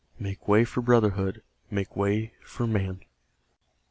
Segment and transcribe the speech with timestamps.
[0.17, 3.01] Make way for brotherhood make way for Man!